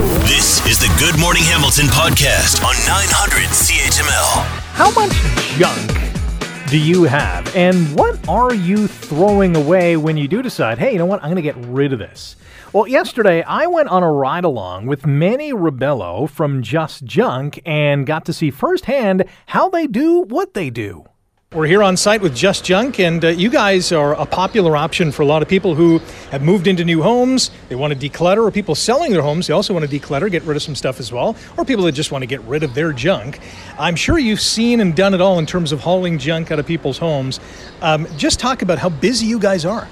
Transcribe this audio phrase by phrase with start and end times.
[0.00, 4.44] This is the Good Morning Hamilton podcast on 900 CHML.
[4.72, 5.12] How much
[5.58, 7.54] junk do you have?
[7.54, 11.26] And what are you throwing away when you do decide, hey, you know what, I'm
[11.30, 12.36] going to get rid of this?
[12.72, 18.06] Well, yesterday I went on a ride along with Manny Rebelo from Just Junk and
[18.06, 21.04] got to see firsthand how they do what they do.
[21.52, 25.10] We're here on site with Just Junk, and uh, you guys are a popular option
[25.10, 25.98] for a lot of people who
[26.30, 27.50] have moved into new homes.
[27.68, 29.48] They want to declutter, or people selling their homes.
[29.48, 31.92] They also want to declutter, get rid of some stuff as well, or people that
[31.92, 33.40] just want to get rid of their junk.
[33.80, 36.68] I'm sure you've seen and done it all in terms of hauling junk out of
[36.68, 37.40] people's homes.
[37.82, 39.88] Um, just talk about how busy you guys are.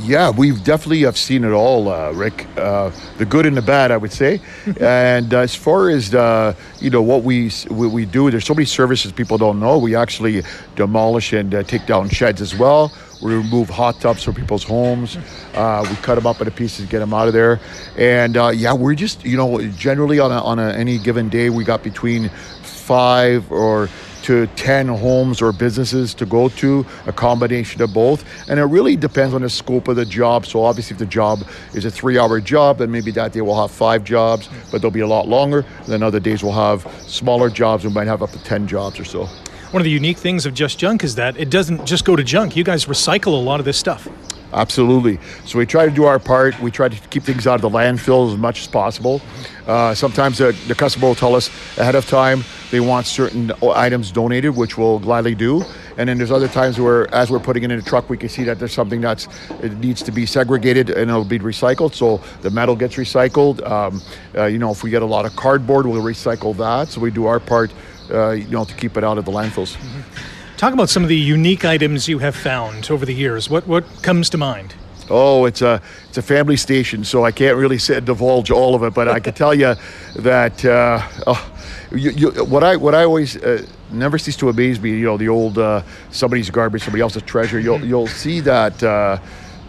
[0.00, 2.46] Yeah, we've definitely have seen it all, uh, Rick.
[2.56, 4.40] Uh, the good and the bad, I would say.
[4.80, 8.54] and uh, as far as uh, you know, what we, what we do, there's so
[8.54, 9.78] many services people don't know.
[9.78, 10.42] We actually
[10.74, 12.92] demolish and uh, take down sheds as well.
[13.22, 15.18] We remove hot tubs from people's homes.
[15.52, 17.60] Uh, we cut them up into pieces, get them out of there.
[17.98, 21.62] And yeah, we're just you know generally on a, on a, any given day we
[21.62, 22.30] got between
[22.62, 23.90] five or
[24.22, 28.24] to 10 homes or businesses to go to, a combination of both.
[28.48, 30.46] And it really depends on the scope of the job.
[30.46, 33.60] So, obviously, if the job is a three hour job, then maybe that day we'll
[33.60, 35.64] have five jobs, but they'll be a lot longer.
[35.86, 37.84] Then other days we'll have smaller jobs.
[37.84, 39.28] We might have up to 10 jobs or so.
[39.72, 42.22] One of the unique things of Just Junk is that it doesn't just go to
[42.22, 42.56] junk.
[42.56, 44.06] You guys recycle a lot of this stuff.
[44.52, 45.18] Absolutely.
[45.46, 46.60] So we try to do our part.
[46.60, 49.22] We try to keep things out of the landfill as much as possible.
[49.66, 51.48] Uh, sometimes the, the customer will tell us
[51.78, 55.62] ahead of time they want certain items donated, which we'll gladly do.
[55.98, 58.30] And then there's other times where, as we're putting it in a truck, we can
[58.30, 59.28] see that there's something that's
[59.62, 61.94] it needs to be segregated and it'll be recycled.
[61.94, 63.62] So the metal gets recycled.
[63.70, 64.00] Um,
[64.34, 66.88] uh, you know, if we get a lot of cardboard, we'll recycle that.
[66.88, 67.70] So we do our part,
[68.10, 69.76] uh, you know, to keep it out of the landfills.
[69.76, 70.56] Mm-hmm.
[70.56, 73.50] Talk about some of the unique items you have found over the years.
[73.50, 74.74] What what comes to mind?
[75.10, 78.82] Oh, it's a it's a family station, so I can't really say, divulge all of
[78.82, 78.94] it.
[78.94, 79.74] But I can tell you
[80.16, 81.52] that uh, oh,
[81.90, 84.90] you, you, what I what I always uh, never cease to amaze me.
[84.90, 87.58] You know, the old uh, somebody's garbage, somebody else's treasure.
[87.58, 88.82] You'll you'll see that.
[88.82, 89.18] Uh,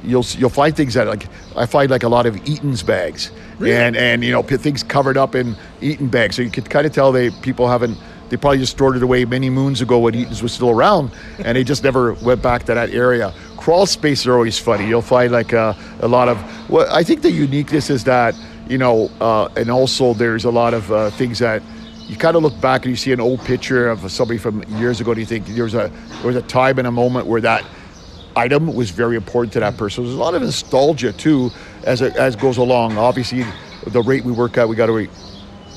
[0.04, 3.74] you'll you'll find things that like I find like a lot of Eaton's bags really?
[3.74, 6.36] and and you know things covered up in Eaton bags.
[6.36, 7.98] So you could kind of tell they people haven't
[8.30, 11.56] they probably just stored it away many moons ago when Eaton's was still around, and
[11.56, 13.34] they just never went back to that area.
[13.64, 14.86] Crawl spaces are always funny.
[14.86, 16.38] You'll find like a, a lot of.
[16.70, 18.36] Well, I think the uniqueness is that
[18.68, 21.64] you know, uh, and also there's a lot of uh, things that
[22.00, 25.00] you kind of look back and you see an old picture of somebody from years
[25.00, 27.40] ago, and you think there was a there was a time and a moment where
[27.40, 27.64] that
[28.36, 30.04] item was very important to that person.
[30.04, 31.50] There's a lot of nostalgia too
[31.86, 32.98] as it as goes along.
[32.98, 33.46] Obviously,
[33.88, 35.08] the rate we work at, we got to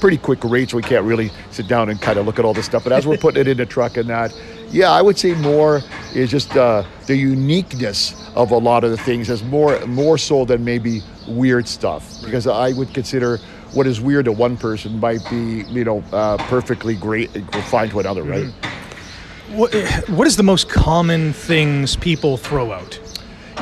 [0.01, 2.53] pretty quick rate, so we can't really sit down and kind of look at all
[2.53, 2.83] this stuff.
[2.85, 4.35] But as we're putting it in the truck and that,
[4.71, 5.83] yeah, I would say more
[6.15, 10.45] is just uh, the uniqueness of a lot of the things as more more so
[10.45, 12.23] than maybe weird stuff.
[12.25, 13.39] Because I would consider
[13.73, 17.89] what is weird to one person might be you know uh, perfectly great and fine
[17.91, 18.47] to another, right?
[18.47, 19.57] Mm-hmm.
[19.57, 19.73] What,
[20.09, 22.99] what is the most common things people throw out?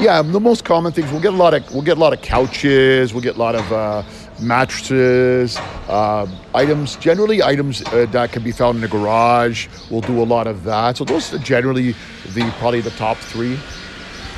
[0.00, 2.22] Yeah, the most common things we'll get a lot of we'll get a lot of
[2.22, 3.72] couches, we'll get a lot of.
[3.72, 4.02] Uh,
[4.40, 5.56] mattresses,
[5.88, 9.68] uh, items, generally items uh, that can be found in the garage.
[9.90, 10.96] We'll do a lot of that.
[10.96, 11.94] So those are generally
[12.34, 13.58] the probably the top three.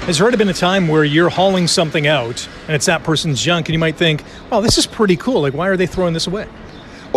[0.01, 3.43] Has there ever been a time where you're hauling something out and it's that person's
[3.43, 5.41] junk and you might think, well, this is pretty cool.
[5.41, 6.47] Like, why are they throwing this away?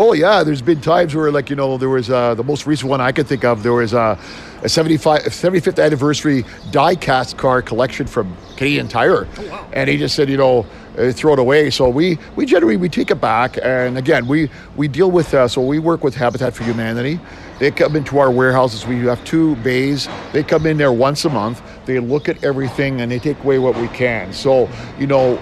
[0.02, 2.90] Oh yeah, there's been times where like you know there was uh, the most recent
[2.90, 3.64] one I could think of.
[3.64, 4.18] There was uh,
[4.64, 9.68] a 75, 75th anniversary die cast car collection from Canadian Tire, oh, wow.
[9.74, 10.66] and he just said you know
[10.98, 11.70] uh, throw it away.
[11.70, 15.50] So we we generally we take it back, and again we we deal with uh,
[15.50, 17.20] so we work with Habitat for Humanity.
[17.60, 18.88] They come into our warehouses.
[18.88, 20.08] We have two bays.
[20.32, 21.62] They come in there once a month.
[21.86, 24.32] They look at everything and they take away what we can.
[24.32, 25.36] So you know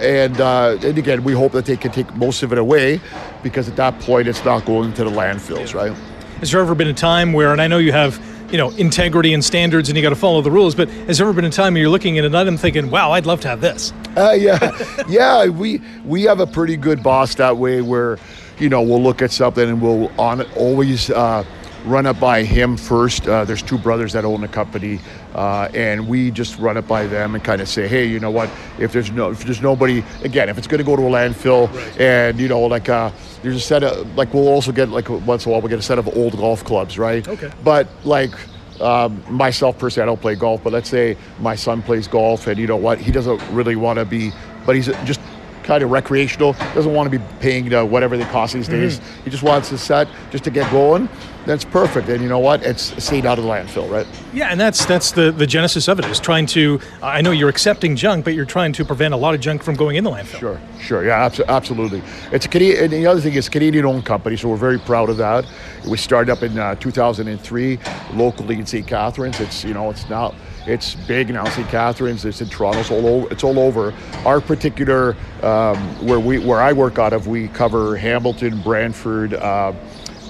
[0.00, 3.00] and, uh, and again, we hope that they can take most of it away
[3.42, 5.92] because at that point it's not going to the landfills, right?
[6.40, 9.32] Has there ever been a time where, and I know you have you know integrity
[9.34, 11.50] and standards and you got to follow the rules but has there ever been a
[11.50, 14.36] time where you're looking at an item thinking wow i'd love to have this uh,
[14.38, 14.70] yeah
[15.08, 18.18] yeah we we have a pretty good boss that way where
[18.58, 21.42] you know we'll look at something and we'll on it always uh,
[21.84, 23.28] run it by him first.
[23.28, 24.98] Uh, there's two brothers that own the company,
[25.34, 28.30] uh, and we just run it by them and kind of say, hey, you know
[28.30, 28.50] what?
[28.78, 31.72] If there's no, if there's nobody, again, if it's going to go to a landfill,
[31.72, 32.00] right.
[32.00, 33.10] and you know, like uh,
[33.42, 35.78] there's a set of like we'll also get like once in a while we get
[35.78, 37.26] a set of old golf clubs, right?
[37.26, 37.50] Okay.
[37.62, 38.32] But like.
[38.80, 42.58] Um, myself personally, I don't play golf, but let's say my son plays golf, and
[42.58, 42.98] you know what?
[42.98, 44.32] He doesn't really want to be,
[44.66, 45.20] but he's just
[45.62, 46.54] kind of recreational.
[46.74, 48.98] Doesn't want to be paying uh, whatever they cost these days.
[48.98, 49.24] Mm-hmm.
[49.24, 51.08] He just wants a set just to get going
[51.46, 52.08] that's perfect.
[52.08, 52.62] And you know what?
[52.62, 54.06] It's stayed out of the landfill, right?
[54.32, 56.80] Yeah, and that's that's the the genesis of it is trying to.
[57.02, 59.74] I know you're accepting junk, but you're trying to prevent a lot of junk from
[59.74, 60.40] going in the landfill.
[60.40, 62.02] Sure, sure, yeah, abso- absolutely.
[62.32, 62.84] It's a Canadian.
[62.84, 65.46] And the other thing is Canadian-owned company, so we're very proud of that.
[65.86, 67.78] We started up in uh, 2003
[68.14, 68.86] locally in St.
[68.86, 69.40] Catharines.
[69.40, 70.34] It's you know it's now
[70.66, 71.44] it's big now.
[71.44, 71.68] St.
[71.68, 72.24] Catharines.
[72.24, 72.80] It's in Toronto.
[72.80, 73.32] It's all over.
[73.32, 73.94] It's all over.
[74.24, 75.76] Our particular um,
[76.06, 79.34] where we where I work out of, we cover Hamilton, Brantford.
[79.34, 79.72] Uh,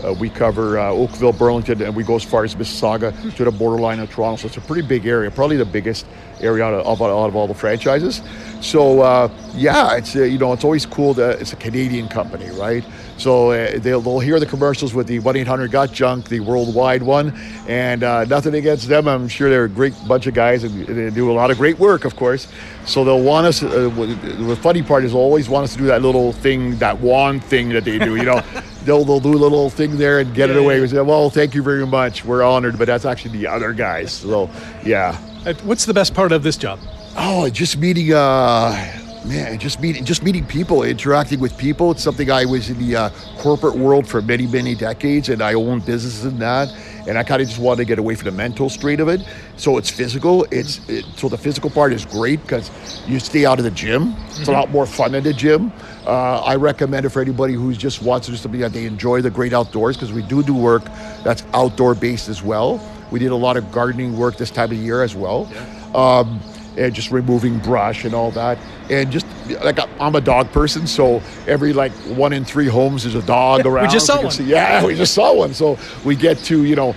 [0.03, 3.51] uh, we cover uh, Oakville, Burlington, and we go as far as Mississauga to the
[3.51, 4.37] borderline of Toronto.
[4.37, 6.07] So it's a pretty big area, probably the biggest
[6.41, 8.23] area out of, out of all the franchises.
[8.61, 12.51] So uh, yeah, it's uh, you know it's always cool that it's a Canadian company,
[12.51, 12.85] right?
[13.17, 17.03] So uh, they'll, they'll hear the commercials with the 1 800 Got Junk, the worldwide
[17.03, 17.33] one,
[17.69, 19.09] and uh, nothing against them.
[19.09, 21.79] I'm sure they're a great bunch of guys and they do a lot of great
[21.79, 22.49] work, of course.
[22.87, 23.63] So they'll want us.
[23.63, 27.01] Uh, the funny part is they'll always want us to do that little thing, that
[27.01, 28.17] wand thing that they do.
[28.17, 28.43] You know,
[28.85, 30.77] they'll they'll do a little thing there and get yeah, it away.
[30.77, 30.83] Yeah.
[30.83, 32.25] We say, well, thank you very much.
[32.25, 34.13] We're honored, but that's actually the other guys.
[34.13, 34.51] So
[34.85, 35.17] yeah.
[35.63, 36.79] What's the best part of this job?
[37.17, 38.13] Oh, just meeting.
[38.13, 41.91] Uh, man, just meeting just meeting people, interacting with people.
[41.91, 45.55] It's something I was in the uh, corporate world for many many decades, and I
[45.55, 46.75] owned businesses in that.
[47.07, 49.21] And I kind of just wanted to get away from the mental straight of it.
[49.59, 50.45] So it's physical.
[50.51, 52.71] It's it, so the physical part is great because
[53.07, 54.15] you stay out of the gym.
[54.27, 54.51] It's mm-hmm.
[54.51, 55.71] a lot more fun in the gym.
[56.07, 59.21] Uh, I recommend it for anybody who just wants to do something that they enjoy
[59.21, 60.85] the great outdoors because we do do work
[61.23, 62.81] that's outdoor based as well.
[63.11, 65.49] We did a lot of gardening work this time of year as well.
[65.53, 65.67] Yeah.
[65.95, 66.41] Um,
[66.77, 68.59] and just removing brush and all that.
[68.91, 69.27] And just
[69.63, 73.67] like I'm a dog person, so every like one in three homes is a dog
[73.67, 73.87] around.
[73.87, 74.31] we just saw one.
[74.31, 75.55] See, yeah, we just saw one.
[75.55, 76.95] So we get to you know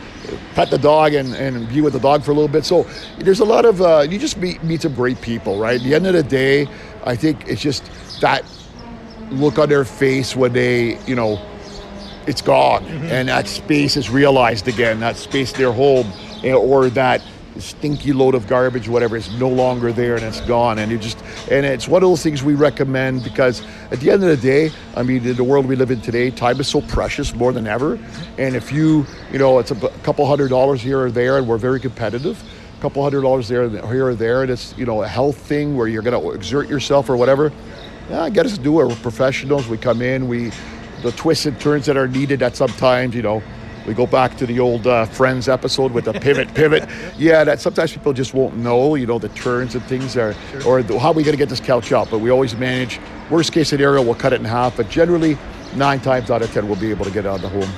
[0.53, 2.65] pet the dog and, and be with the dog for a little bit.
[2.65, 2.85] So
[3.19, 5.79] there's a lot of uh, you just meet meet some great people, right?
[5.79, 6.68] At the end of the day,
[7.03, 7.89] I think it's just
[8.21, 8.44] that
[9.31, 11.39] look on their face when they you know
[12.27, 13.06] it's gone mm-hmm.
[13.06, 15.00] and that space is realized again.
[15.00, 16.12] That space their home
[16.44, 17.21] eh, or that
[17.59, 20.80] stinky load of garbage, whatever, is no longer there and it's gone.
[20.80, 21.21] And you just
[21.51, 23.62] and it's one of those things we recommend because
[23.92, 26.31] at the end of the day, I mean, in the world we live in today,
[26.31, 28.00] time is so precious more than ever.
[28.38, 31.57] And if you, you know, it's a couple hundred dollars here or there, and we're
[31.57, 32.42] very competitive.
[32.77, 35.75] A couple hundred dollars there, here or there, and it's you know a health thing
[35.75, 37.51] where you're going to exert yourself or whatever.
[38.10, 38.88] Yeah, get us to do it.
[38.88, 39.68] We're professionals.
[39.68, 40.27] We come in.
[40.27, 40.51] We
[41.01, 43.44] the twists and turns that are needed at sometimes, you know,
[43.88, 46.88] we go back to the old uh, Friends episode with the pivot, pivot.
[47.18, 50.68] Yeah, that sometimes people just won't know, you know, the turns and things are, sure.
[50.68, 52.12] or the, how are we going to get this couch out.
[52.12, 53.00] But we always manage.
[53.30, 54.75] Worst case scenario, we'll cut it in half.
[54.75, 55.38] But generally,
[55.75, 57.69] nine times out of ten, we'll be able to get it of the home.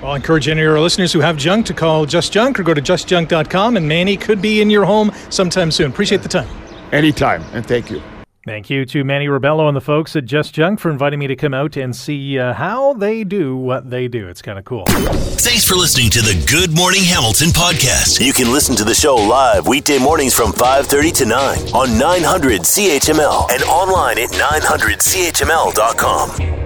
[0.00, 2.62] Well, I'll encourage any of our listeners who have junk to call Just Junk or
[2.62, 5.90] go to justjunk.com, and Manny could be in your home sometime soon.
[5.90, 6.48] Appreciate the time.
[6.90, 8.00] Anytime, and thank you.
[8.46, 11.36] Thank you to Manny Rebelo and the folks at Just Junk for inviting me to
[11.36, 14.28] come out and see uh, how they do what they do.
[14.28, 14.86] It's kind of cool.
[14.86, 18.24] Thanks for listening to the Good Morning Hamilton podcast.
[18.24, 22.62] You can listen to the show live weekday mornings from 5:30 to 9 on 900
[22.62, 26.59] CHML and online at 900CHML.com.